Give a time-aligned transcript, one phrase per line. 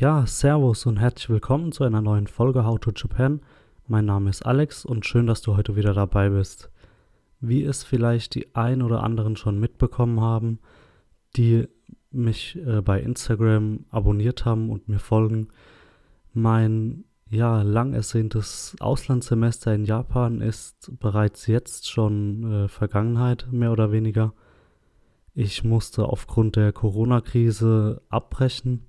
[0.00, 3.40] Ja, Servus und herzlich willkommen zu einer neuen Folge How to Japan.
[3.88, 6.70] Mein Name ist Alex und schön, dass du heute wieder dabei bist.
[7.40, 10.60] Wie es vielleicht die ein oder anderen schon mitbekommen haben,
[11.34, 11.66] die
[12.12, 15.48] mich äh, bei Instagram abonniert haben und mir folgen,
[16.32, 23.90] mein ja, lang ersehntes Auslandssemester in Japan ist bereits jetzt schon äh, Vergangenheit, mehr oder
[23.90, 24.32] weniger.
[25.34, 28.86] Ich musste aufgrund der Corona-Krise abbrechen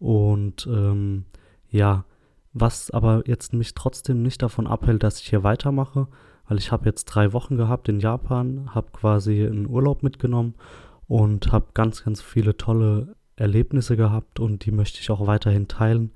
[0.00, 1.26] und ähm,
[1.70, 2.04] ja,
[2.52, 6.08] was aber jetzt mich trotzdem nicht davon abhält, dass ich hier weitermache,
[6.48, 10.54] weil ich habe jetzt drei Wochen gehabt in Japan, habe quasi einen Urlaub mitgenommen
[11.06, 16.12] und habe ganz, ganz viele tolle Erlebnisse gehabt und die möchte ich auch weiterhin teilen.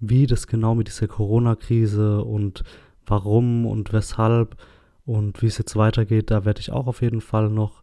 [0.00, 2.64] Wie das genau mit dieser Corona-Krise und
[3.04, 4.56] warum und weshalb
[5.04, 7.82] und wie es jetzt weitergeht, da werde ich auch auf jeden Fall noch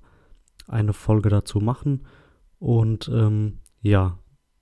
[0.67, 2.05] eine Folge dazu machen.
[2.59, 4.17] Und ähm, ja,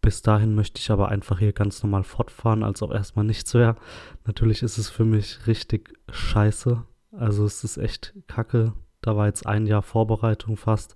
[0.10, 3.76] bis dahin möchte ich aber einfach hier ganz normal fortfahren, als ob erstmal nichts wäre.
[4.26, 6.82] Natürlich ist es für mich richtig scheiße.
[7.12, 8.74] Also es ist echt kacke.
[9.02, 10.96] Da war jetzt ein Jahr Vorbereitung fast.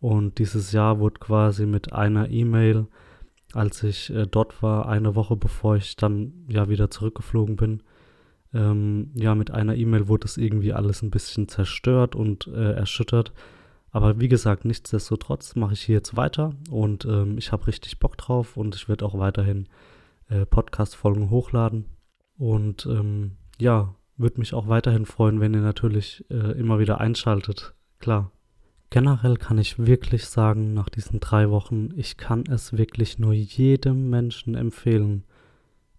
[0.00, 2.88] Und dieses Jahr wurde quasi mit einer E-Mail,
[3.54, 7.82] als ich äh, dort war, eine Woche bevor ich dann ja wieder zurückgeflogen bin,
[8.52, 13.32] ähm, ja, mit einer E-Mail wurde es irgendwie alles ein bisschen zerstört und äh, erschüttert.
[13.92, 18.16] Aber wie gesagt, nichtsdestotrotz mache ich hier jetzt weiter und ähm, ich habe richtig Bock
[18.16, 19.68] drauf und ich werde auch weiterhin
[20.28, 21.84] äh, Podcast-Folgen hochladen.
[22.38, 27.74] Und ähm, ja, würde mich auch weiterhin freuen, wenn ihr natürlich äh, immer wieder einschaltet.
[27.98, 28.32] Klar.
[28.88, 34.10] Generell kann ich wirklich sagen, nach diesen drei Wochen, ich kann es wirklich nur jedem
[34.10, 35.24] Menschen empfehlen,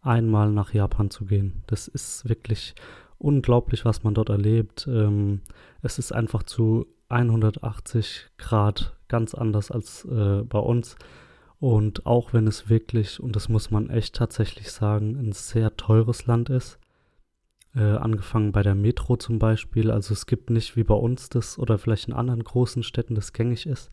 [0.02, 1.64] einmal nach Japan zu gehen.
[1.68, 2.76] Das ist wirklich
[3.18, 4.88] unglaublich, was man dort erlebt.
[4.88, 5.42] Ähm,
[5.82, 10.96] es ist einfach zu 180 Grad ganz anders als äh, bei uns.
[11.60, 16.26] Und auch wenn es wirklich, und das muss man echt tatsächlich sagen, ein sehr teures
[16.26, 16.78] Land ist,
[17.76, 21.58] äh, angefangen bei der Metro zum Beispiel, also es gibt nicht wie bei uns das
[21.58, 23.92] oder vielleicht in anderen großen Städten das gängig ist,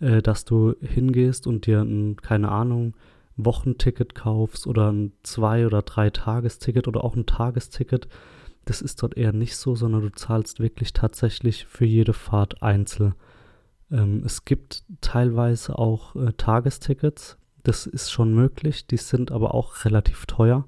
[0.00, 2.94] äh, dass du hingehst und dir ein, keine Ahnung,
[3.36, 8.08] Wochenticket kaufst oder ein Zwei- oder Drei-Tagesticket oder auch ein Tagesticket
[8.64, 13.14] das ist dort eher nicht so, sondern du zahlst wirklich tatsächlich für jede Fahrt einzeln.
[13.90, 19.84] Ähm, es gibt teilweise auch äh, Tagestickets, das ist schon möglich, die sind aber auch
[19.84, 20.66] relativ teuer.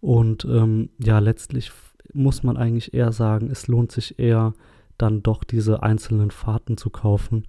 [0.00, 1.72] Und ähm, ja, letztlich
[2.12, 4.54] muss man eigentlich eher sagen, es lohnt sich eher
[4.98, 7.46] dann doch diese einzelnen Fahrten zu kaufen.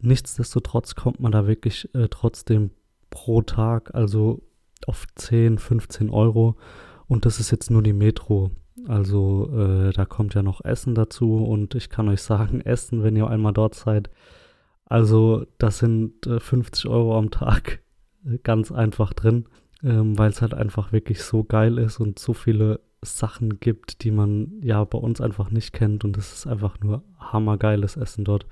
[0.00, 2.70] Nichtsdestotrotz kommt man da wirklich äh, trotzdem
[3.10, 4.42] pro Tag, also
[4.86, 6.56] auf 10, 15 Euro.
[7.06, 8.50] Und das ist jetzt nur die Metro.
[8.88, 13.16] Also äh, da kommt ja noch Essen dazu und ich kann euch sagen, Essen, wenn
[13.16, 14.10] ihr einmal dort seid,
[14.86, 17.80] also das sind äh, 50 Euro am Tag
[18.42, 19.44] ganz einfach drin,
[19.82, 24.10] ähm, weil es halt einfach wirklich so geil ist und so viele Sachen gibt, die
[24.10, 28.46] man ja bei uns einfach nicht kennt und es ist einfach nur hammergeiles Essen dort.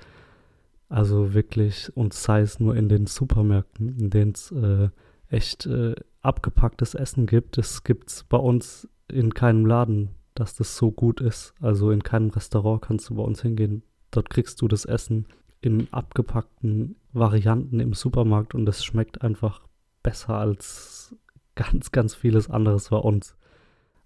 [0.90, 4.90] Also wirklich, und sei es nur in den Supermärkten, in denen es äh,
[5.28, 7.56] echt äh, abgepacktes Essen gibt.
[7.56, 10.10] Das gibt es bei uns in keinem Laden,
[10.40, 11.54] dass das so gut ist.
[11.60, 13.82] Also in keinem Restaurant kannst du bei uns hingehen.
[14.10, 15.26] Dort kriegst du das Essen
[15.60, 19.62] in abgepackten Varianten im Supermarkt und es schmeckt einfach
[20.02, 21.16] besser als
[21.54, 23.36] ganz, ganz vieles anderes bei uns.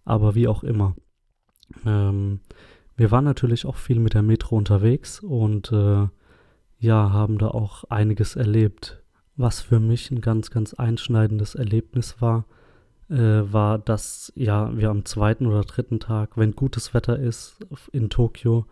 [0.05, 0.97] Aber wie auch immer.
[1.85, 2.41] Ähm,
[2.97, 6.09] wir waren natürlich auch viel mit der Metro unterwegs und äh,
[6.79, 9.03] ja, haben da auch einiges erlebt.
[9.37, 12.47] Was für mich ein ganz, ganz einschneidendes Erlebnis war,
[13.10, 17.57] war, dass ja wir am zweiten oder dritten Tag, wenn gutes Wetter ist
[17.92, 18.66] in Tokio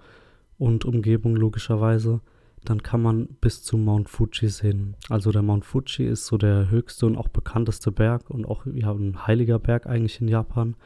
[0.59, 2.21] und Umgebung logischerweise,
[2.65, 4.97] dann kann man bis zum Mount Fuji sehen.
[5.09, 8.93] Also der Mount Fuji ist so der höchste und auch bekannteste Berg und auch ja,
[8.93, 10.77] ein heiliger Berg eigentlich in Japan,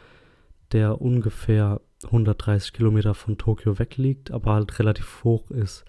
[0.72, 5.84] der ungefähr 130 Kilometer von Tokio weg liegt, aber halt relativ hoch ist.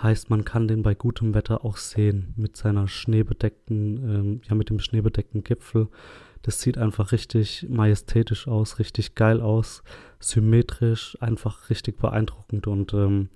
[0.00, 4.70] Heißt, man kann den bei gutem Wetter auch sehen mit seiner schneebedeckten, ähm, ja mit
[4.70, 5.88] dem schneebedeckten Gipfel
[6.42, 9.82] das sieht einfach richtig majestätisch aus, richtig geil aus,
[10.20, 12.66] symmetrisch, einfach richtig beeindruckend.
[12.66, 13.28] Und ähm,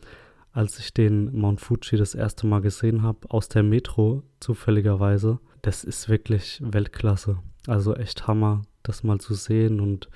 [0.53, 5.85] als ich den Mount Fuji das erste Mal gesehen habe, aus der Metro zufälligerweise, das
[5.85, 7.39] ist wirklich Weltklasse.
[7.67, 10.09] Also echt Hammer, das mal zu sehen und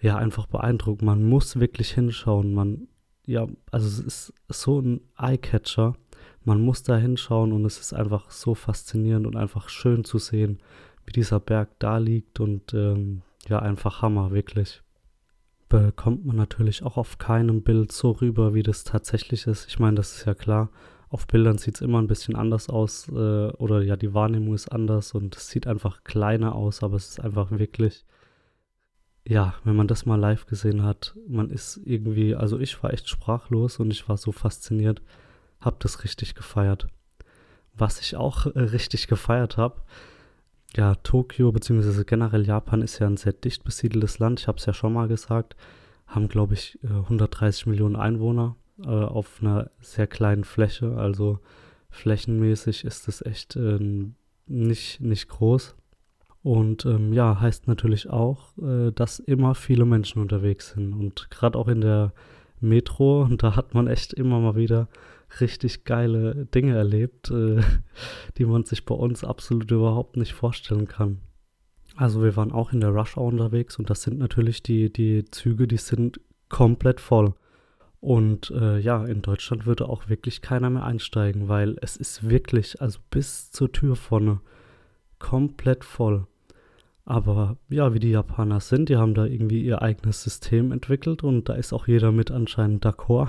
[0.00, 1.02] ja, einfach beeindruckend.
[1.02, 2.52] Man muss wirklich hinschauen.
[2.54, 2.88] Man,
[3.24, 5.94] ja, also es ist so ein Eyecatcher.
[6.44, 10.58] Man muss da hinschauen und es ist einfach so faszinierend und einfach schön zu sehen,
[11.04, 14.82] wie dieser Berg da liegt und ähm, ja, einfach Hammer, wirklich.
[15.68, 19.66] Bekommt man natürlich auch auf keinem Bild so rüber, wie das tatsächlich ist.
[19.68, 20.70] Ich meine, das ist ja klar.
[21.12, 24.72] auf Bildern sieht es immer ein bisschen anders aus äh, oder ja, die Wahrnehmung ist
[24.72, 28.06] anders und es sieht einfach kleiner aus, aber es ist einfach wirklich,
[29.28, 33.10] ja, wenn man das mal live gesehen hat, man ist irgendwie, also ich war echt
[33.10, 35.02] sprachlos und ich war so fasziniert,
[35.60, 36.86] hab das richtig gefeiert.
[37.74, 39.82] Was ich auch äh, richtig gefeiert habe,
[40.76, 42.04] ja, Tokio bzw.
[42.04, 45.08] generell Japan ist ja ein sehr dicht besiedeltes Land, ich habe es ja schon mal
[45.08, 45.56] gesagt,
[46.06, 50.96] haben glaube ich 130 äh, Millionen Einwohner äh, auf einer sehr kleinen Fläche.
[50.96, 51.38] Also
[51.90, 53.78] flächenmäßig ist es echt äh,
[54.46, 55.76] nicht, nicht groß.
[56.42, 60.92] Und ähm, ja, heißt natürlich auch, äh, dass immer viele Menschen unterwegs sind.
[60.92, 62.12] Und gerade auch in der
[62.60, 64.88] Metro, und da hat man echt immer mal wieder
[65.40, 67.60] richtig geile Dinge erlebt, äh,
[68.38, 71.18] die man sich bei uns absolut überhaupt nicht vorstellen kann.
[71.96, 75.24] Also wir waren auch in der Rush Hour unterwegs und das sind natürlich die, die
[75.30, 77.34] Züge, die sind komplett voll.
[78.00, 82.80] Und äh, ja, in Deutschland würde auch wirklich keiner mehr einsteigen, weil es ist wirklich,
[82.80, 84.40] also bis zur Tür vorne,
[85.18, 86.26] komplett voll.
[87.04, 91.48] Aber ja, wie die Japaner sind, die haben da irgendwie ihr eigenes System entwickelt und
[91.48, 93.28] da ist auch jeder mit anscheinend d'accord.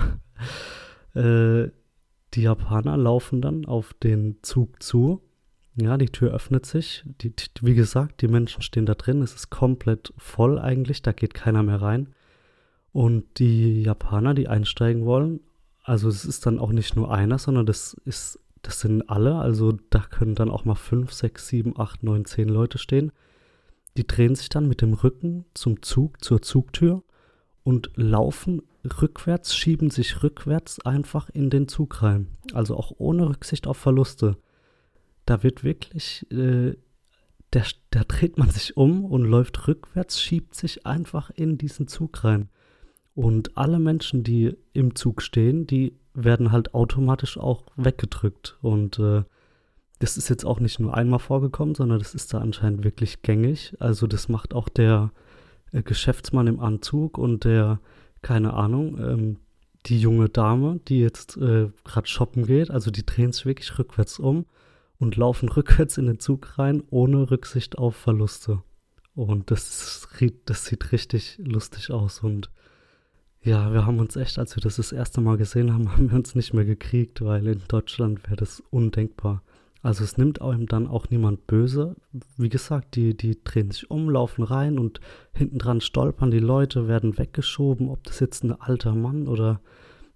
[1.16, 1.72] äh,
[2.33, 5.21] die Japaner laufen dann auf den Zug zu.
[5.75, 7.03] Ja, die Tür öffnet sich.
[7.21, 9.21] Die, wie gesagt, die Menschen stehen da drin.
[9.21, 11.01] Es ist komplett voll eigentlich.
[11.01, 12.13] Da geht keiner mehr rein.
[12.91, 15.39] Und die Japaner, die einsteigen wollen,
[15.83, 19.74] also es ist dann auch nicht nur einer, sondern das ist, das sind alle, also
[19.89, 23.12] da können dann auch mal fünf, sechs, sieben, acht, neun, zehn Leute stehen.
[23.97, 27.03] Die drehen sich dann mit dem Rücken zum Zug, zur Zugtür
[27.63, 28.62] und laufen
[29.01, 32.27] rückwärts, schieben sich rückwärts einfach in den Zug rein.
[32.53, 34.38] Also auch ohne Rücksicht auf Verluste.
[35.25, 36.75] Da wird wirklich, äh,
[37.53, 42.24] der, da dreht man sich um und läuft rückwärts, schiebt sich einfach in diesen Zug
[42.24, 42.50] rein.
[43.15, 48.57] Und alle Menschen, die im Zug stehen, die werden halt automatisch auch weggedrückt.
[48.62, 49.24] Und äh,
[50.00, 53.75] das ist jetzt auch nicht nur einmal vorgekommen, sondern das ist da anscheinend wirklich gängig.
[53.80, 55.12] Also das macht auch der
[55.71, 57.80] äh, Geschäftsmann im Anzug und der,
[58.24, 59.38] keine Ahnung, ähm,
[59.86, 62.72] die junge Dame, die jetzt äh, gerade shoppen geht.
[62.72, 64.46] Also die drehen sich wirklich rückwärts um
[64.98, 68.64] und laufen rückwärts in den Zug rein, ohne Rücksicht auf Verluste.
[69.14, 70.08] Und das,
[70.46, 72.50] das sieht richtig lustig aus und
[73.44, 76.18] ja, wir haben uns echt, als wir das das erste Mal gesehen haben, haben wir
[76.18, 79.44] uns nicht mehr gekriegt, weil in Deutschland wäre das undenkbar.
[79.83, 81.97] Also es nimmt einem dann auch niemand böse.
[82.38, 85.01] Wie gesagt, die, die drehen sich um, laufen rein und
[85.33, 89.59] hinten dran stolpern die Leute, werden weggeschoben, ob das jetzt ein alter Mann oder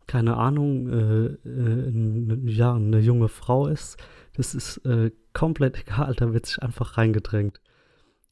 [0.07, 3.97] keine Ahnung, äh, äh, ja, eine junge Frau ist.
[4.37, 7.59] Das ist äh, komplett egal, da wird sich einfach reingedrängt.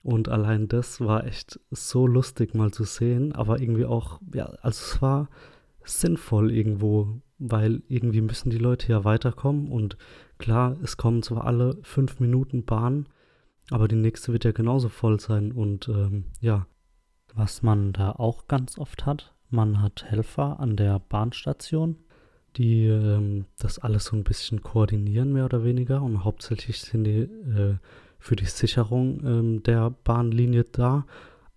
[0.03, 4.81] Und allein das war echt so lustig mal zu sehen, aber irgendwie auch, ja, also
[4.95, 5.29] es war
[5.83, 9.97] sinnvoll irgendwo, weil irgendwie müssen die Leute ja weiterkommen und
[10.37, 13.07] klar, es kommen zwar alle fünf Minuten Bahn,
[13.71, 16.67] aber die nächste wird ja genauso voll sein und ähm, ja.
[17.37, 21.97] Was man da auch ganz oft hat, man hat Helfer an der Bahnstation,
[22.56, 27.23] die ähm, das alles so ein bisschen koordinieren, mehr oder weniger und hauptsächlich sind die
[27.23, 27.75] äh,
[28.19, 31.06] für die Sicherung ähm, der Bahnlinie da,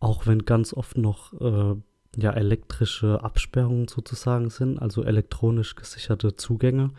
[0.01, 1.77] auch wenn ganz oft noch äh,
[2.17, 6.91] ja, elektrische Absperrungen sozusagen sind, also elektronisch gesicherte Zugänge,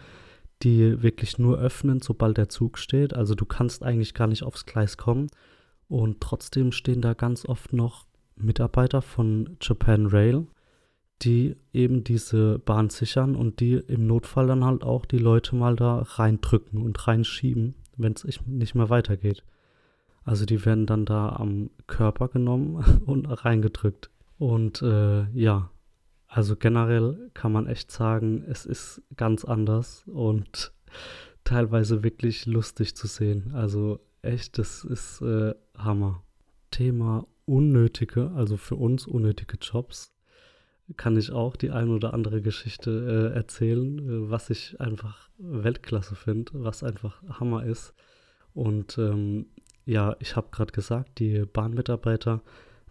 [0.63, 3.13] die wirklich nur öffnen, sobald der Zug steht.
[3.13, 5.27] Also du kannst eigentlich gar nicht aufs Gleis kommen.
[5.87, 10.47] Und trotzdem stehen da ganz oft noch Mitarbeiter von Japan Rail,
[11.21, 15.75] die eben diese Bahn sichern und die im Notfall dann halt auch die Leute mal
[15.75, 19.43] da reindrücken und reinschieben, wenn es nicht mehr weitergeht.
[20.23, 24.09] Also die werden dann da am Körper genommen und reingedrückt.
[24.37, 25.69] Und äh, ja,
[26.29, 30.71] also generell kann man echt sagen, es ist ganz anders und
[31.43, 33.51] teilweise wirklich lustig zu sehen.
[33.53, 36.23] Also echt, das ist äh, Hammer.
[36.69, 40.13] Thema unnötige, also für uns unnötige Jobs,
[40.97, 46.15] kann ich auch die ein oder andere Geschichte äh, erzählen, äh, was ich einfach Weltklasse
[46.15, 47.95] finde, was einfach Hammer ist.
[48.53, 49.47] Und ähm,
[49.85, 52.43] ja, ich habe gerade gesagt, die Bahnmitarbeiter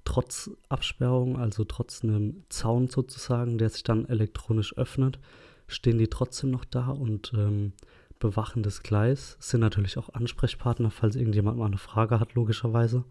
[0.09, 5.19] trotz Absperrung, also trotz einem Zaun sozusagen, der sich dann elektronisch öffnet,
[5.67, 7.75] stehen die trotzdem noch da und ähm,
[8.19, 9.37] bewachen das Gleis.
[9.39, 13.05] Sind natürlich auch Ansprechpartner, falls irgendjemand mal eine Frage hat, logischerweise.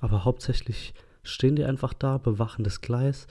[0.00, 3.26] Aber hauptsächlich stehen die einfach da, bewachen das Gleis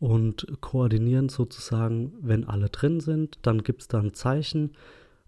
[0.00, 3.38] und koordinieren sozusagen, wenn alle drin sind.
[3.42, 4.70] Dann gibt es da ein Zeichen,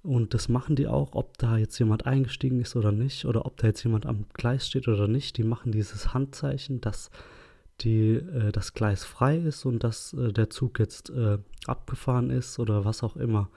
[0.03, 3.59] und das machen die auch, ob da jetzt jemand eingestiegen ist oder nicht, oder ob
[3.59, 5.37] da jetzt jemand am Gleis steht oder nicht.
[5.37, 7.11] Die machen dieses Handzeichen, dass
[7.81, 12.59] die, äh, das Gleis frei ist und dass äh, der Zug jetzt äh, abgefahren ist
[12.59, 13.51] oder was auch immer.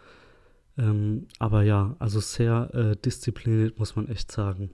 [0.78, 4.72] Ähm, aber ja, also sehr äh, diszipliniert, muss man echt sagen.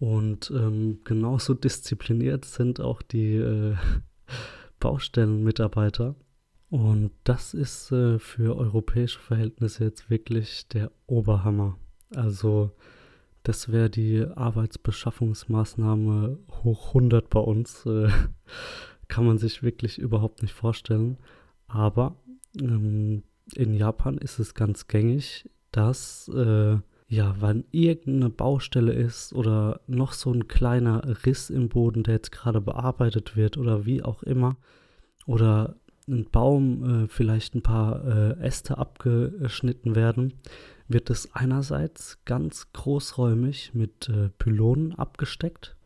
[0.00, 3.76] Und ähm, genauso diszipliniert sind auch die äh,
[4.80, 6.16] Baustellenmitarbeiter.
[6.74, 11.78] Und das ist äh, für europäische Verhältnisse jetzt wirklich der Oberhammer.
[12.16, 12.72] Also
[13.44, 17.86] das wäre die Arbeitsbeschaffungsmaßnahme hoch 100 bei uns.
[17.86, 18.08] Äh,
[19.08, 21.18] kann man sich wirklich überhaupt nicht vorstellen.
[21.68, 22.16] Aber
[22.60, 23.22] ähm,
[23.54, 30.12] in Japan ist es ganz gängig, dass äh, ja, wenn irgendeine Baustelle ist oder noch
[30.12, 34.56] so ein kleiner Riss im Boden, der jetzt gerade bearbeitet wird oder wie auch immer,
[35.26, 35.76] oder
[36.08, 40.34] ein Baum, äh, vielleicht ein paar äh, Äste abgeschnitten werden,
[40.88, 45.76] wird es einerseits ganz großräumig mit äh, Pylonen abgesteckt.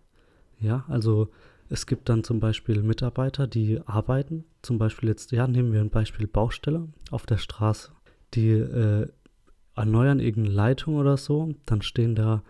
[0.61, 1.29] Ja, also
[1.69, 5.91] es gibt dann zum Beispiel Mitarbeiter, die arbeiten, zum Beispiel jetzt, ja, nehmen wir ein
[5.91, 7.93] Beispiel Baustelle auf der Straße.
[8.35, 9.09] Die äh,
[9.77, 12.43] erneuern irgendeine Leitung oder so, dann stehen da,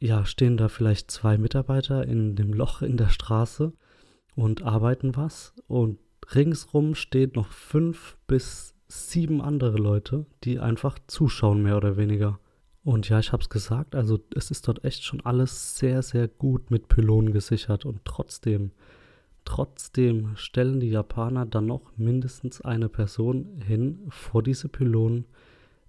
[0.00, 3.72] ja, stehen da vielleicht zwei Mitarbeiter in dem Loch in der Straße
[4.34, 5.98] und arbeiten was und
[6.34, 12.38] ringsrum stehen noch fünf bis sieben andere Leute, die einfach zuschauen, mehr oder weniger.
[12.84, 16.28] Und ja, ich habe es gesagt, also es ist dort echt schon alles sehr, sehr
[16.28, 18.70] gut mit Pylonen gesichert und trotzdem,
[19.44, 25.24] trotzdem stellen die Japaner dann noch mindestens eine Person hin vor diese Pylonen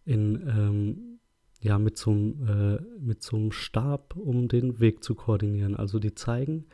[0.05, 1.19] in, ähm,
[1.61, 5.75] ja, mit so, einem, äh, mit so einem Stab, um den Weg zu koordinieren.
[5.75, 6.65] Also die zeigen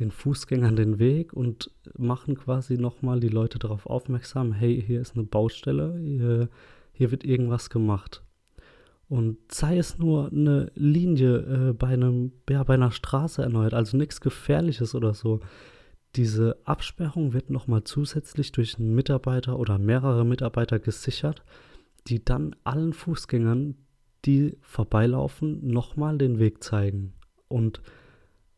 [0.00, 5.14] den Fußgängern den Weg und machen quasi nochmal die Leute darauf aufmerksam, hey, hier ist
[5.14, 6.48] eine Baustelle, hier,
[6.92, 8.24] hier wird irgendwas gemacht.
[9.08, 13.96] Und sei es nur eine Linie äh, bei, einem, ja, bei einer Straße erneuert, also
[13.96, 15.40] nichts Gefährliches oder so.
[16.16, 21.42] Diese Absperrung wird nochmal zusätzlich durch einen Mitarbeiter oder mehrere Mitarbeiter gesichert,
[22.06, 23.74] die dann allen Fußgängern,
[24.24, 27.12] die vorbeilaufen, nochmal den Weg zeigen.
[27.48, 27.82] Und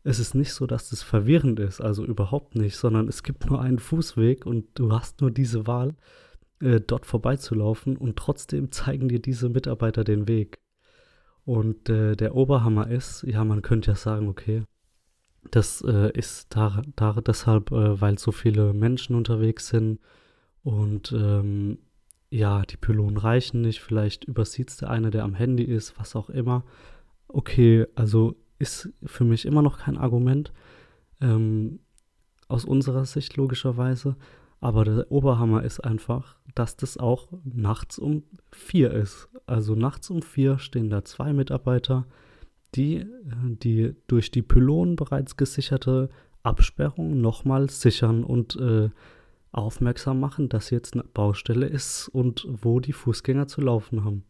[0.03, 3.61] es ist nicht so, dass das verwirrend ist, also überhaupt nicht, sondern es gibt nur
[3.61, 5.95] einen Fußweg und du hast nur diese Wahl,
[6.59, 10.59] äh, dort vorbeizulaufen und trotzdem zeigen dir diese Mitarbeiter den Weg.
[11.45, 14.63] Und äh, der Oberhammer ist, ja, man könnte ja sagen, okay,
[15.51, 19.99] das äh, ist da, da deshalb, äh, weil so viele Menschen unterwegs sind
[20.63, 21.79] und ähm,
[22.29, 26.15] ja, die Pylonen reichen nicht, vielleicht übersieht es der eine, der am Handy ist, was
[26.15, 26.63] auch immer.
[27.27, 30.51] Okay, also ist für mich immer noch kein Argument,
[31.21, 31.79] ähm,
[32.47, 34.15] aus unserer Sicht logischerweise.
[34.59, 39.27] Aber der Oberhammer ist einfach, dass das auch nachts um vier ist.
[39.45, 42.05] Also nachts um vier stehen da zwei Mitarbeiter,
[42.73, 43.07] die äh,
[43.63, 46.09] die durch die Pylonen bereits gesicherte
[46.43, 48.89] Absperrung nochmal sichern und äh,
[49.51, 54.23] aufmerksam machen, dass jetzt eine Baustelle ist und wo die Fußgänger zu laufen haben.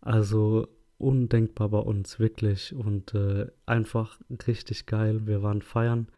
[0.00, 0.66] Also
[1.02, 2.74] undenkbar bei uns, wirklich.
[2.74, 5.26] Und äh, einfach richtig geil.
[5.26, 6.08] Wir waren feiern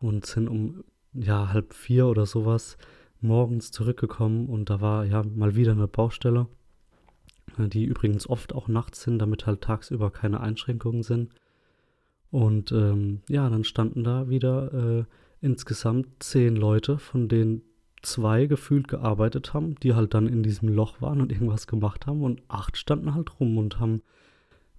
[0.00, 2.76] und sind um ja, halb vier oder sowas
[3.20, 6.46] morgens zurückgekommen und da war ja mal wieder eine Baustelle,
[7.56, 11.32] die übrigens oft auch nachts sind, damit halt tagsüber keine Einschränkungen sind.
[12.30, 15.04] Und ähm, ja, dann standen da wieder äh,
[15.40, 17.62] insgesamt zehn Leute, von denen
[18.02, 22.22] zwei gefühlt gearbeitet haben, die halt dann in diesem Loch waren und irgendwas gemacht haben
[22.22, 24.02] und acht standen halt rum und haben,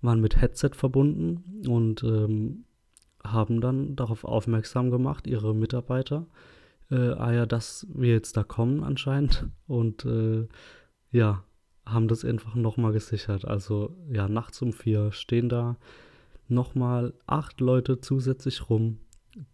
[0.02, 2.66] waren mit Headset verbunden und ähm,
[3.24, 6.28] haben dann darauf aufmerksam gemacht, ihre Mitarbeiter,
[6.90, 10.48] äh, ah ja, dass wir jetzt da kommen anscheinend und äh,
[11.12, 11.44] ja,
[11.86, 13.46] haben das einfach nochmal gesichert.
[13.46, 15.78] Also ja, nachts um vier stehen da
[16.50, 19.00] nochmal acht Leute zusätzlich rum,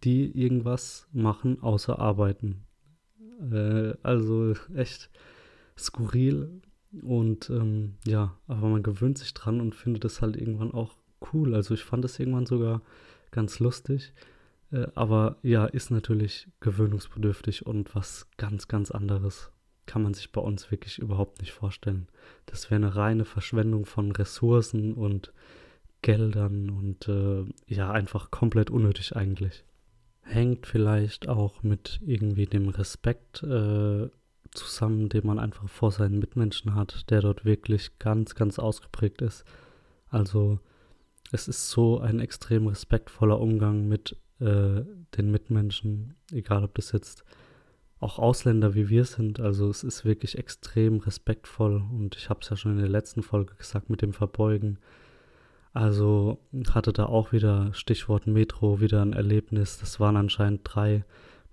[0.02, 2.66] die irgendwas machen außer arbeiten.
[3.50, 5.10] Äh, also echt
[5.76, 6.60] skurril
[7.02, 10.94] und ähm, ja, aber man gewöhnt sich dran und findet es halt irgendwann auch
[11.32, 11.54] cool.
[11.54, 12.82] Also ich fand es irgendwann sogar
[13.30, 14.12] ganz lustig.
[14.70, 19.50] Äh, aber ja, ist natürlich gewöhnungsbedürftig und was ganz, ganz anderes
[19.86, 22.08] kann man sich bei uns wirklich überhaupt nicht vorstellen.
[22.46, 25.32] Das wäre eine reine Verschwendung von Ressourcen und
[26.00, 29.64] Geldern und äh, ja, einfach komplett unnötig eigentlich
[30.24, 34.08] hängt vielleicht auch mit irgendwie dem Respekt äh,
[34.54, 39.44] zusammen, den man einfach vor seinen Mitmenschen hat, der dort wirklich ganz, ganz ausgeprägt ist.
[40.08, 40.58] Also
[41.32, 44.82] es ist so ein extrem respektvoller Umgang mit äh,
[45.16, 47.24] den Mitmenschen, egal ob das jetzt
[48.00, 49.40] auch Ausländer wie wir sind.
[49.40, 53.22] Also es ist wirklich extrem respektvoll und ich habe es ja schon in der letzten
[53.22, 54.78] Folge gesagt mit dem Verbeugen.
[55.72, 56.38] Also
[56.70, 59.78] hatte da auch wieder Stichwort Metro wieder ein Erlebnis.
[59.78, 61.04] Das waren anscheinend drei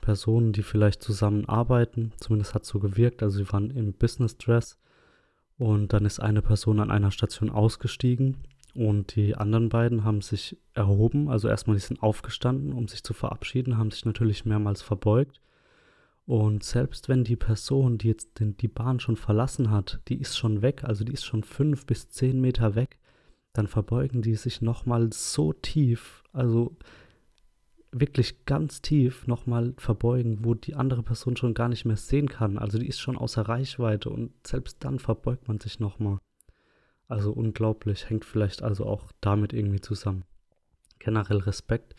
[0.02, 2.12] Personen, die vielleicht zusammenarbeiten.
[2.20, 3.24] Zumindest hat es so gewirkt.
[3.24, 4.78] Also sie waren im Business Dress
[5.58, 8.38] Und dann ist eine Person an einer Station ausgestiegen
[8.74, 11.30] und die anderen beiden haben sich erhoben.
[11.30, 15.40] Also erstmal, die sind aufgestanden, um sich zu verabschieden, haben sich natürlich mehrmals verbeugt.
[16.26, 20.38] Und selbst wenn die Person, die jetzt den, die Bahn schon verlassen hat, die ist
[20.38, 22.98] schon weg, also die ist schon fünf bis zehn Meter weg,
[23.54, 26.76] dann verbeugen die sich nochmal so tief, also
[27.92, 32.58] wirklich ganz tief nochmal verbeugen, wo die andere Person schon gar nicht mehr sehen kann.
[32.58, 36.20] Also die ist schon außer Reichweite und selbst dann verbeugt man sich nochmal.
[37.08, 40.24] Also unglaublich, hängt vielleicht also auch damit irgendwie zusammen.
[41.00, 41.96] Generell Respekt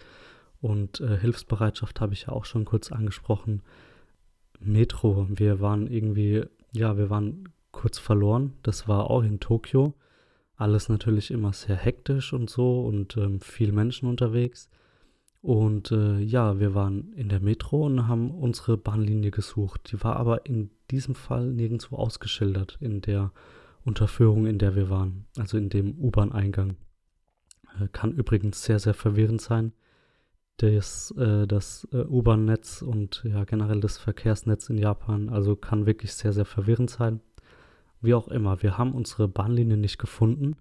[0.62, 3.62] und äh, Hilfsbereitschaft habe ich ja auch schon kurz angesprochen.
[4.60, 8.54] Metro, wir waren irgendwie, ja, wir waren kurz verloren.
[8.62, 9.94] Das war auch in Tokio.
[10.56, 14.70] Alles natürlich immer sehr hektisch und so und ähm, viel Menschen unterwegs.
[15.42, 19.90] Und äh, ja, wir waren in der Metro und haben unsere Bahnlinie gesucht.
[19.90, 23.32] Die war aber in diesem Fall nirgendwo ausgeschildert in der
[23.84, 26.76] Unterführung, in der wir waren, also in dem U-Bahn-Eingang.
[27.80, 29.72] Äh, kann übrigens sehr, sehr verwirrend sein.
[30.58, 36.14] Das, äh, das äh, U-Bahn-Netz und ja generell das Verkehrsnetz in Japan, also kann wirklich
[36.14, 37.20] sehr, sehr verwirrend sein.
[38.00, 40.56] Wie auch immer, wir haben unsere Bahnlinie nicht gefunden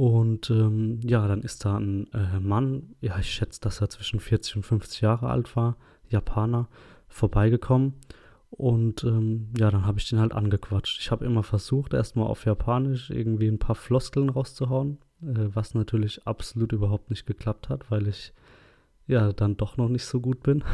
[0.00, 4.18] und ähm, ja, dann ist da ein äh, Mann, ja, ich schätze, dass er zwischen
[4.18, 5.76] 40 und 50 Jahre alt war,
[6.08, 6.68] Japaner,
[7.06, 7.92] vorbeigekommen.
[8.48, 11.00] Und ähm, ja, dann habe ich den halt angequatscht.
[11.00, 16.26] Ich habe immer versucht, erstmal auf Japanisch irgendwie ein paar Floskeln rauszuhauen, äh, was natürlich
[16.26, 18.32] absolut überhaupt nicht geklappt hat, weil ich
[19.06, 20.64] ja dann doch noch nicht so gut bin.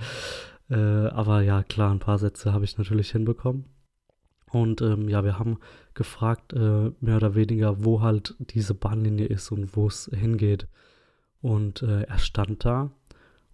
[0.70, 3.66] äh, aber ja, klar, ein paar Sätze habe ich natürlich hinbekommen.
[4.52, 5.58] Und ähm, ja, wir haben
[5.94, 10.66] gefragt, äh, mehr oder weniger, wo halt diese Bahnlinie ist und wo es hingeht.
[11.40, 12.90] Und äh, er stand da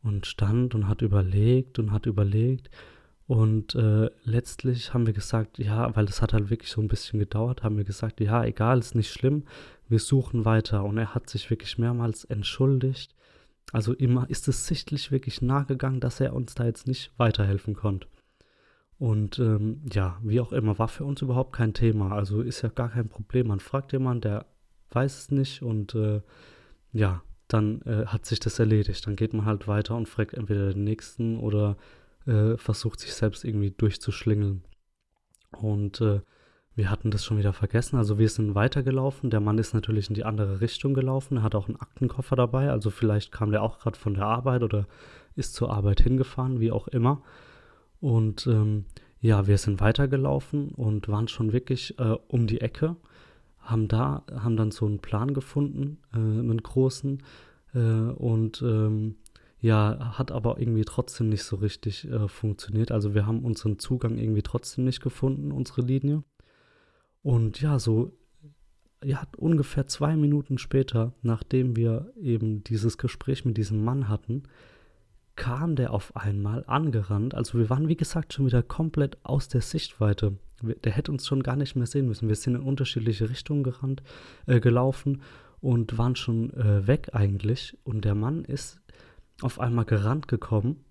[0.03, 2.69] und stand und hat überlegt und hat überlegt.
[3.29, 7.21] Und äh, letztlich haben wir gesagt, ja, weil das hat halt wirklich so ein bisschen
[7.21, 9.45] gedauert, haben wir gesagt, ja, egal, ist nicht schlimm,
[9.89, 10.83] wir suchen weiter.
[10.83, 13.15] Und er hat sich wirklich mehrmals entschuldigt.
[13.73, 17.75] Also immer ist es sichtlich wirklich nahe gegangen, dass er uns da jetzt nicht weiterhelfen
[17.75, 18.09] konnte.
[18.99, 22.13] Und ähm, ja, wie auch immer, war für uns überhaupt kein Thema.
[22.13, 23.49] Also ist ja gar kein Problem.
[23.49, 24.47] Man fragt jemanden, der
[24.91, 26.21] weiß es nicht und äh,
[26.93, 29.07] ja, dann äh, hat sich das erledigt.
[29.07, 31.77] Dann geht man halt weiter und fragt entweder den nächsten oder
[32.27, 34.65] äh, versucht sich selbst irgendwie durchzuschlingeln.
[35.53, 36.21] Und äh,
[36.75, 37.97] wir hatten das schon wieder vergessen.
[37.97, 39.31] Also wir sind weitergelaufen.
[39.31, 41.39] Der Mann ist natürlich in die andere Richtung gelaufen.
[41.39, 42.71] Er hat auch einen Aktenkoffer dabei.
[42.71, 44.87] Also vielleicht kam der auch gerade von der Arbeit oder
[45.35, 47.23] ist zur Arbeit hingefahren, wie auch immer.
[48.01, 48.85] Und ähm,
[49.21, 52.97] ja, wir sind weitergelaufen und waren schon wirklich äh, um die Ecke,
[53.59, 57.23] haben da, haben dann so einen Plan gefunden, äh, einen großen,
[57.75, 59.17] äh, und ähm,
[59.61, 62.93] ja, hat aber irgendwie trotzdem nicht so richtig äh, funktioniert.
[62.93, 66.23] Also wir haben unseren Zugang irgendwie trotzdem nicht gefunden, unsere Linie.
[67.23, 68.13] Und ja, so
[69.05, 74.45] ja, ungefähr zwei Minuten später, nachdem wir eben dieses Gespräch mit diesem Mann hatten,
[75.39, 77.33] kam der auf einmal angerannt.
[77.33, 80.37] Also wir waren, wie gesagt, schon wieder komplett aus der Sichtweite.
[80.63, 82.29] Der hätte uns schon gar nicht mehr sehen müssen.
[82.29, 84.03] Wir sind in unterschiedliche Richtungen gerannt,
[84.47, 85.23] äh, gelaufen
[85.61, 87.79] und waren schon äh, weg eigentlich.
[87.85, 88.81] Und der Mann ist
[89.41, 90.85] auf einmal gerannt gekommen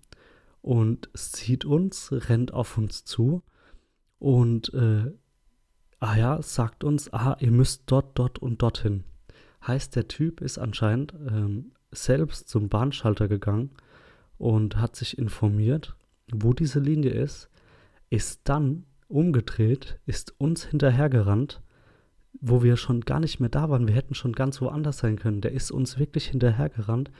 [0.62, 3.42] und sieht uns, rennt auf uns zu
[4.18, 5.12] und äh,
[6.00, 9.04] ah ja, sagt uns, ah, ihr müsst dort, dort und dorthin.
[9.66, 13.72] Heißt, der Typ ist anscheinend ähm, selbst zum Bahnschalter gegangen
[14.38, 15.94] und hat sich informiert,
[16.32, 17.50] wo diese Linie ist,
[18.10, 21.62] ist dann umgedreht, ist uns hinterhergerannt,
[22.40, 23.88] wo wir schon gar nicht mehr da waren.
[23.88, 25.40] Wir hätten schon ganz woanders sein können.
[25.40, 27.10] Der ist uns wirklich hinterhergerannt,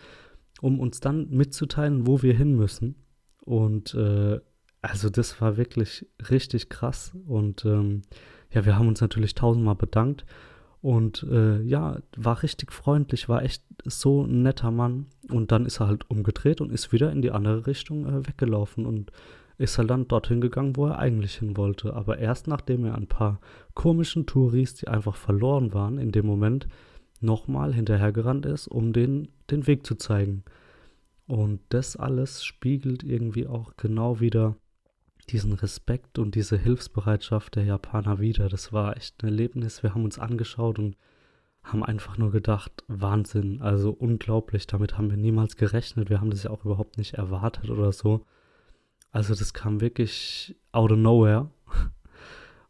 [0.61, 2.95] um uns dann mitzuteilen, wo wir hin müssen.
[3.41, 4.39] Und äh,
[4.83, 7.13] also das war wirklich richtig krass.
[7.27, 8.03] Und ähm,
[8.53, 10.25] ja, wir haben uns natürlich tausendmal bedankt.
[10.81, 15.07] Und äh, ja, war richtig freundlich, war echt so ein netter Mann.
[15.31, 18.87] Und dann ist er halt umgedreht und ist wieder in die andere Richtung äh, weggelaufen
[18.87, 19.11] und
[19.59, 21.95] ist halt dann dorthin gegangen, wo er eigentlich hin wollte.
[21.95, 23.41] Aber erst nachdem er ein paar
[23.75, 26.69] komischen Touris, die einfach verloren waren, in dem Moment
[27.21, 30.45] nochmal hinterhergerannt ist, um den, den Weg zu zeigen.
[31.27, 34.55] Und das alles spiegelt irgendwie auch genau wieder
[35.31, 38.49] diesen Respekt und diese Hilfsbereitschaft der Japaner wieder.
[38.49, 39.83] Das war echt ein Erlebnis.
[39.83, 40.97] Wir haben uns angeschaut und
[41.63, 46.09] haben einfach nur gedacht, Wahnsinn, also unglaublich, damit haben wir niemals gerechnet.
[46.09, 48.25] Wir haben das ja auch überhaupt nicht erwartet oder so.
[49.11, 51.51] Also das kam wirklich out of nowhere.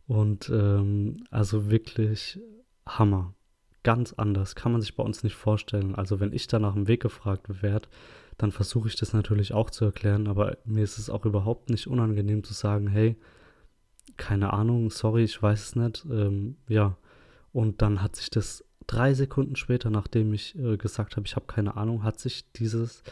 [0.06, 2.40] Und ähm, also wirklich
[2.86, 3.34] Hammer.
[3.82, 4.54] Ganz anders.
[4.54, 5.94] Kann man sich bei uns nicht vorstellen.
[5.94, 7.88] Also wenn ich da nach dem Weg gefragt werde,
[8.38, 11.88] dann versuche ich das natürlich auch zu erklären, aber mir ist es auch überhaupt nicht
[11.88, 13.16] unangenehm zu sagen, hey,
[14.16, 16.06] keine Ahnung, sorry, ich weiß es nicht.
[16.10, 16.96] Ähm, ja,
[17.52, 21.46] und dann hat sich das drei Sekunden später, nachdem ich äh, gesagt habe, ich habe
[21.46, 23.02] keine Ahnung, hat sich dieses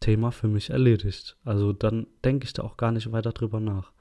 [0.00, 1.36] Thema für mich erledigt.
[1.44, 3.92] Also dann denke ich da auch gar nicht weiter drüber nach.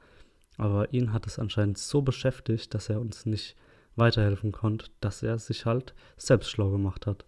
[0.57, 3.55] Aber ihn hat es anscheinend so beschäftigt, dass er uns nicht
[3.95, 7.25] weiterhelfen konnte, dass er sich halt selbst schlau gemacht hat.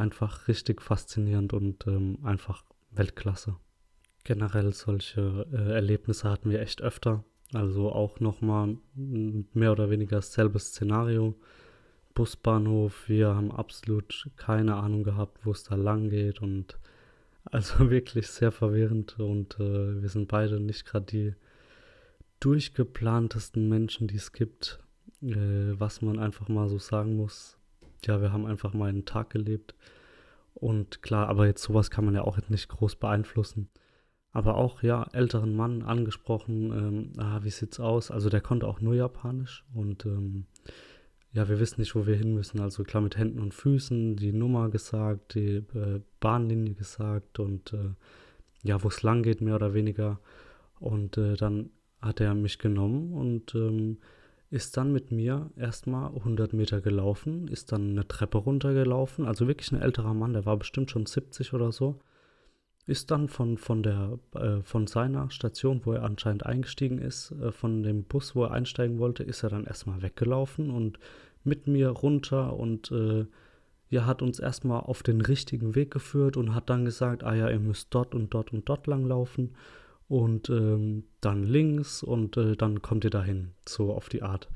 [0.00, 3.56] Einfach richtig faszinierend und ähm, einfach Weltklasse.
[4.24, 7.22] Generell solche äh, Erlebnisse hatten wir echt öfter.
[7.52, 11.34] Also auch nochmal mehr oder weniger dasselbe Szenario.
[12.14, 16.78] Busbahnhof, wir haben absolut keine Ahnung gehabt, wo es da lang geht und
[17.44, 21.34] also wirklich sehr verwirrend und äh, wir sind beide nicht gerade die
[22.40, 24.80] durchgeplantesten Menschen, die es gibt,
[25.20, 27.59] äh, was man einfach mal so sagen muss.
[28.06, 29.74] Ja, wir haben einfach mal einen Tag gelebt
[30.54, 33.68] und klar, aber jetzt sowas kann man ja auch nicht groß beeinflussen.
[34.32, 38.10] Aber auch, ja, älteren Mann angesprochen, ähm, ah, wie sieht's aus?
[38.12, 40.46] Also der konnte auch nur Japanisch und ähm,
[41.32, 42.60] ja, wir wissen nicht, wo wir hin müssen.
[42.60, 47.94] Also klar mit Händen und Füßen, die Nummer gesagt, die äh, Bahnlinie gesagt und äh,
[48.62, 50.20] ja, wo es lang geht, mehr oder weniger.
[50.78, 53.98] Und äh, dann hat er mich genommen und ähm,
[54.50, 59.24] ist dann mit mir erstmal 100 Meter gelaufen, ist dann eine Treppe runtergelaufen.
[59.24, 62.00] Also wirklich ein älterer Mann, der war bestimmt schon 70 oder so.
[62.86, 67.52] Ist dann von, von, der, äh, von seiner Station, wo er anscheinend eingestiegen ist, äh,
[67.52, 70.98] von dem Bus, wo er einsteigen wollte, ist er dann erstmal weggelaufen und
[71.44, 73.26] mit mir runter und äh,
[73.88, 77.48] ja, hat uns erstmal auf den richtigen Weg geführt und hat dann gesagt, ah ja,
[77.48, 79.54] ihr müsst dort und dort und dort lang laufen
[80.10, 84.48] und ähm, dann links und äh, dann kommt ihr dahin, so auf die Art.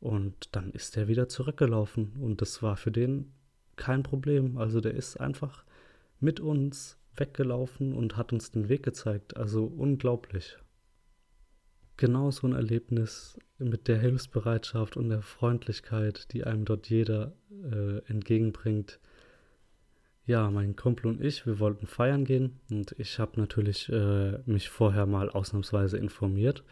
[0.00, 3.32] Und dann ist er wieder zurückgelaufen und das war für den
[3.76, 4.58] kein Problem.
[4.58, 5.64] Also der ist einfach
[6.18, 9.36] mit uns weggelaufen und hat uns den Weg gezeigt.
[9.36, 10.58] Also unglaublich.
[11.96, 17.98] Genau so ein Erlebnis mit der Hilfsbereitschaft und der Freundlichkeit, die einem dort jeder äh,
[18.10, 18.98] entgegenbringt.
[20.30, 24.68] Ja, mein Kumpel und ich, wir wollten feiern gehen und ich habe natürlich äh, mich
[24.68, 26.62] vorher mal ausnahmsweise informiert,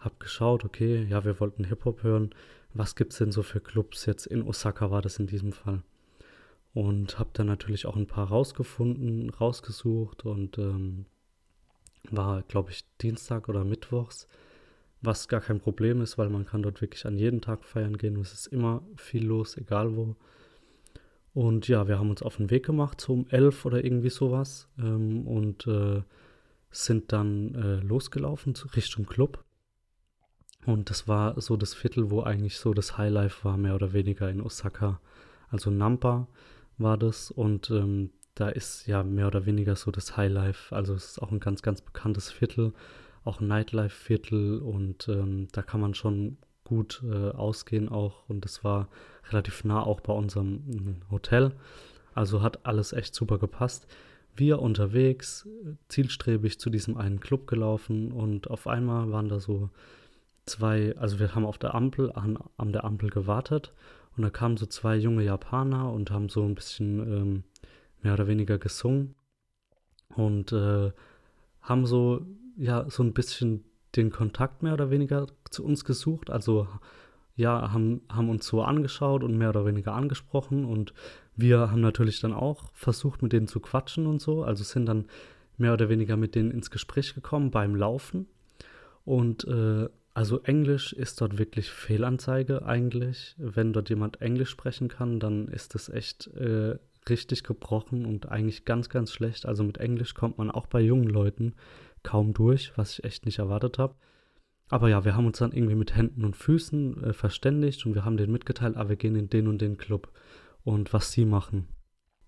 [0.00, 2.34] habe geschaut, okay, ja, wir wollten Hip-Hop hören,
[2.74, 5.84] was gibt es denn so für Clubs jetzt in Osaka war das in diesem Fall
[6.74, 11.06] und habe dann natürlich auch ein paar rausgefunden, rausgesucht und ähm,
[12.10, 14.26] war, glaube ich, Dienstag oder Mittwochs,
[15.02, 18.16] was gar kein Problem ist, weil man kann dort wirklich an jeden Tag feiern gehen.
[18.16, 20.16] Es ist immer viel los, egal wo.
[21.38, 24.68] Und ja, wir haben uns auf den Weg gemacht, so um elf oder irgendwie sowas
[24.76, 26.02] ähm, und äh,
[26.72, 29.44] sind dann äh, losgelaufen Richtung Club.
[30.66, 34.28] Und das war so das Viertel, wo eigentlich so das Highlife war, mehr oder weniger
[34.28, 35.00] in Osaka.
[35.48, 36.26] Also Nampa
[36.76, 40.74] war das und ähm, da ist ja mehr oder weniger so das Highlife.
[40.74, 42.72] Also es ist auch ein ganz, ganz bekanntes Viertel,
[43.22, 46.36] auch ein Nightlife-Viertel und ähm, da kann man schon
[46.68, 48.88] gut äh, ausgehen auch und es war
[49.30, 51.52] relativ nah auch bei unserem mm, Hotel.
[52.14, 53.86] Also hat alles echt super gepasst.
[54.34, 55.48] Wir unterwegs,
[55.88, 59.70] zielstrebig zu diesem einen Club gelaufen und auf einmal waren da so
[60.46, 63.72] zwei, also wir haben auf der Ampel, an, an der Ampel gewartet
[64.16, 67.44] und da kamen so zwei junge Japaner und haben so ein bisschen ähm,
[68.02, 69.14] mehr oder weniger gesungen
[70.14, 70.92] und äh,
[71.60, 72.26] haben so,
[72.56, 73.64] ja, so ein bisschen
[73.96, 76.30] den Kontakt mehr oder weniger zu uns gesucht.
[76.30, 76.68] Also
[77.36, 80.92] ja, haben, haben uns so angeschaut und mehr oder weniger angesprochen und
[81.36, 84.42] wir haben natürlich dann auch versucht, mit denen zu quatschen und so.
[84.42, 85.06] Also sind dann
[85.56, 88.26] mehr oder weniger mit denen ins Gespräch gekommen beim Laufen.
[89.04, 93.36] Und äh, also Englisch ist dort wirklich Fehlanzeige eigentlich.
[93.38, 96.76] Wenn dort jemand Englisch sprechen kann, dann ist das echt äh,
[97.08, 99.46] richtig gebrochen und eigentlich ganz, ganz schlecht.
[99.46, 101.54] Also mit Englisch kommt man auch bei jungen Leuten
[102.08, 103.94] kaum durch, was ich echt nicht erwartet habe.
[104.70, 108.04] Aber ja, wir haben uns dann irgendwie mit Händen und Füßen äh, verständigt und wir
[108.04, 110.10] haben denen mitgeteilt, ah, wir gehen in den und den Club
[110.64, 111.68] und was sie machen.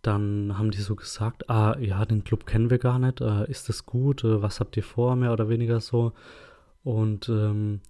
[0.02, 3.68] Dann haben die so gesagt, ah, ja, den Club kennen wir gar nicht, äh, ist
[3.70, 6.12] das gut, äh, was habt ihr vor, mehr oder weniger so.
[6.82, 7.80] Und ähm,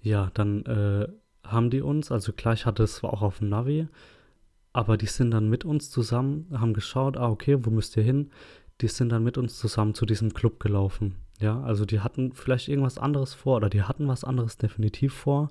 [0.00, 1.08] ja, dann äh,
[1.44, 3.88] haben die uns, also klar, ich hatte es auch auf dem Navi,
[4.72, 8.30] aber die sind dann mit uns zusammen, haben geschaut, ah, okay, wo müsst ihr hin?
[8.80, 11.16] Die sind dann mit uns zusammen zu diesem Club gelaufen.
[11.38, 15.50] Ja, also die hatten vielleicht irgendwas anderes vor oder die hatten was anderes definitiv vor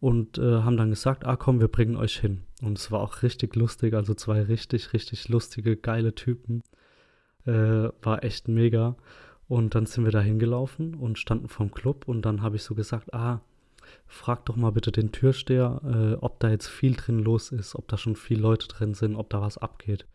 [0.00, 2.42] und äh, haben dann gesagt, ah komm, wir bringen euch hin.
[2.62, 6.62] Und es war auch richtig lustig, also zwei richtig, richtig lustige, geile Typen.
[7.46, 8.96] Äh, war echt mega.
[9.48, 12.74] Und dann sind wir da hingelaufen und standen vorm Club und dann habe ich so
[12.74, 13.40] gesagt, ah,
[14.06, 17.88] frag doch mal bitte den Türsteher, äh, ob da jetzt viel drin los ist, ob
[17.88, 20.06] da schon viele Leute drin sind, ob da was abgeht.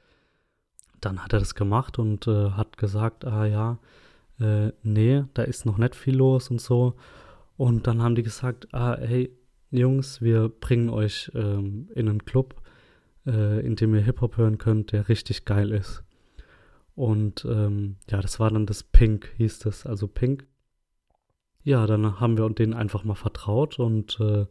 [1.02, 3.78] Dann hat er das gemacht und äh, hat gesagt, ah ja,
[4.39, 6.95] äh, nee, da ist noch nicht viel los und so.
[7.58, 9.32] Und dann haben die gesagt, ah, hey,
[9.71, 12.56] Jungs, wir bringen euch ähm, in einen Club,
[13.25, 16.04] äh, in dem ihr Hip-Hop hören könnt, der richtig geil ist.
[16.95, 20.47] Und ähm, ja, das war dann das Pink, hieß das, also Pink.
[21.63, 24.45] Ja, dann haben wir denen einfach mal vertraut und äh,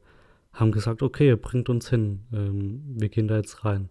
[0.53, 3.91] haben gesagt, okay, bringt uns hin, ähm, wir gehen da jetzt rein.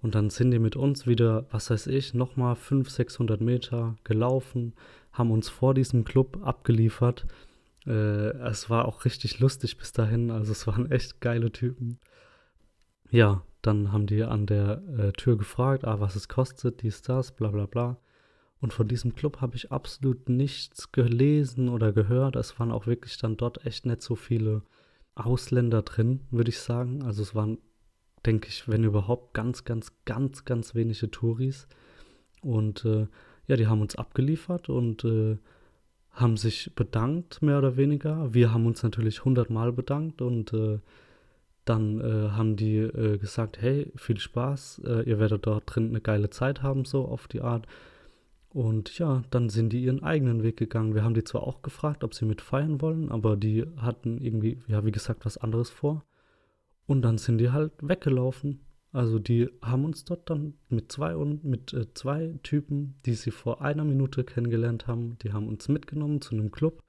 [0.00, 4.74] Und dann sind die mit uns wieder, was weiß ich, nochmal 500, 600 Meter gelaufen,
[5.12, 7.26] haben uns vor diesem Club abgeliefert.
[7.86, 11.98] Äh, es war auch richtig lustig bis dahin, also es waren echt geile Typen.
[13.10, 17.32] Ja, dann haben die an der äh, Tür gefragt, ah, was es kostet, dies, das,
[17.32, 17.98] bla bla bla.
[18.60, 22.36] Und von diesem Club habe ich absolut nichts gelesen oder gehört.
[22.36, 24.62] Es waren auch wirklich dann dort echt nicht so viele
[25.14, 27.02] Ausländer drin, würde ich sagen.
[27.02, 27.58] Also es waren
[28.26, 31.66] denke ich, wenn überhaupt, ganz, ganz, ganz, ganz wenige Touris.
[32.42, 33.06] Und äh,
[33.46, 35.38] ja, die haben uns abgeliefert und äh,
[36.10, 38.32] haben sich bedankt, mehr oder weniger.
[38.34, 40.78] Wir haben uns natürlich hundertmal bedankt und äh,
[41.64, 46.00] dann äh, haben die äh, gesagt, hey, viel Spaß, äh, ihr werdet dort drin eine
[46.00, 47.66] geile Zeit haben, so auf die Art.
[48.50, 50.94] Und ja, dann sind die ihren eigenen Weg gegangen.
[50.94, 54.58] Wir haben die zwar auch gefragt, ob sie mit feiern wollen, aber die hatten irgendwie,
[54.66, 56.04] ja, wie gesagt, was anderes vor.
[56.86, 58.60] Und dann sind die halt weggelaufen.
[58.92, 63.30] Also die haben uns dort dann mit zwei und mit äh, zwei Typen, die sie
[63.30, 66.82] vor einer Minute kennengelernt haben, die haben uns mitgenommen zu einem Club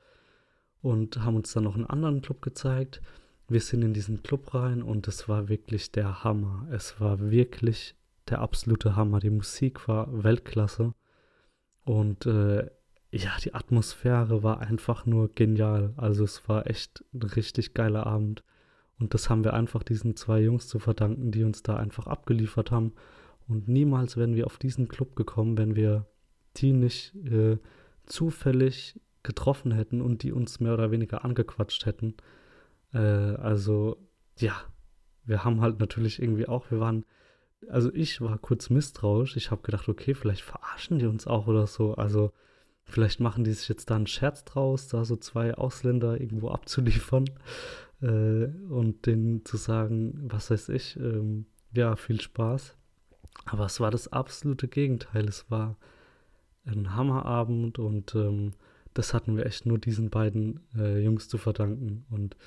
[0.82, 3.02] und haben uns dann noch einen anderen Club gezeigt.
[3.48, 6.68] Wir sind in diesen Club rein und es war wirklich der Hammer.
[6.72, 7.96] Es war wirklich
[8.28, 9.20] der absolute Hammer.
[9.20, 10.94] Die Musik war Weltklasse
[11.86, 12.70] und äh,
[13.12, 15.94] ja, die Atmosphäre war einfach nur genial.
[15.98, 18.44] Also es war echt ein richtig geiler Abend.
[19.04, 22.72] Und das haben wir einfach diesen zwei Jungs zu verdanken, die uns da einfach abgeliefert
[22.72, 22.94] haben.
[23.50, 26.06] Und niemals wären wir auf diesen Club gekommen, wenn wir
[26.56, 27.58] die nicht äh,
[28.06, 32.16] zufällig getroffen hätten und die uns mehr oder weniger angequatscht hätten.
[32.94, 33.98] Äh, also,
[34.38, 34.56] ja,
[35.26, 37.04] wir haben halt natürlich irgendwie auch, wir waren,
[37.68, 39.36] also ich war kurz misstrauisch.
[39.36, 41.96] Ich habe gedacht, okay, vielleicht verarschen die uns auch oder so.
[41.96, 42.32] Also,
[42.86, 47.26] vielleicht machen die sich jetzt da einen Scherz draus, da so zwei Ausländer irgendwo abzuliefern
[48.04, 52.76] äh, und denen zu sagen, was weiß ich, ähm, ja, viel Spaß.
[53.46, 55.26] Aber es war das absolute Gegenteil.
[55.26, 55.78] Es war
[56.66, 58.52] ein Hammerabend und ähm,
[58.94, 62.06] das hatten wir echt nur diesen beiden äh, Jungs zu verdanken.
[62.12, 62.38] Und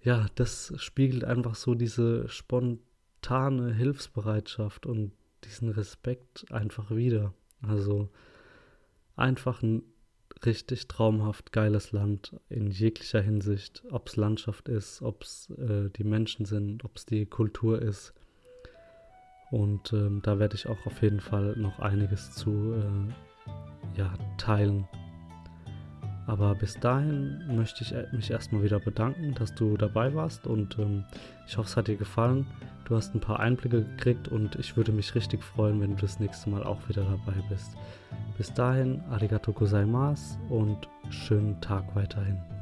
[0.00, 5.12] ja, das spiegelt einfach so diese spontane Hilfsbereitschaft und
[5.44, 7.34] diesen Respekt einfach wieder.
[7.60, 8.08] Also
[9.16, 9.82] einfach ein
[10.44, 16.04] richtig traumhaft geiles Land in jeglicher Hinsicht, ob es Landschaft ist, ob es äh, die
[16.04, 18.12] Menschen sind, ob es die Kultur ist.
[19.50, 24.86] Und ähm, da werde ich auch auf jeden Fall noch einiges zu äh, ja, teilen.
[26.26, 30.78] Aber bis dahin möchte ich äh, mich erstmal wieder bedanken, dass du dabei warst und
[30.78, 31.04] ähm,
[31.46, 32.46] ich hoffe, es hat dir gefallen.
[32.84, 36.20] Du hast ein paar Einblicke gekriegt und ich würde mich richtig freuen, wenn du das
[36.20, 37.76] nächste Mal auch wieder dabei bist.
[38.36, 42.55] Bis dahin, arigato gozaimasu und schönen Tag weiterhin.